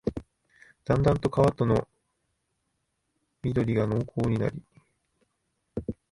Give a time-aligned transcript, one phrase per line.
[0.83, 1.87] だんだんと川との
[3.43, 4.63] 縁が濃厚になり、